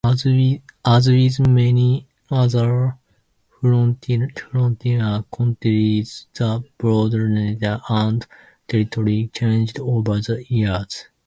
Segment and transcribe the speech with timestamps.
[0.03, 2.97] As with many other
[3.59, 8.25] frontier counties, the boundaries and
[8.67, 11.05] territory changed over the years.